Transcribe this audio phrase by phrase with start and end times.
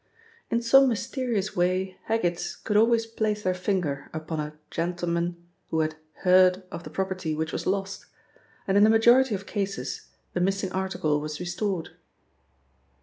[0.49, 5.35] In some mysterious way Heggitts' could always place their finger upon a "gentleman"
[5.69, 5.93] who had
[6.23, 8.07] "heard" of the property which was lost,
[8.67, 11.89] and, in the majority of cases, the missing article was restored.